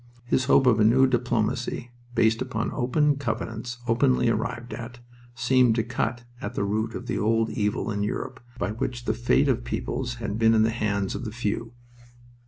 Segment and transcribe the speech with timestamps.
[0.25, 4.97] His hope of a new diplomacy, based upon "open covenants openly arrived at,"
[5.35, 9.13] seemed to cut at the root of the old evil in Europe by which the
[9.13, 11.73] fate of peoples had been in the hands of the few.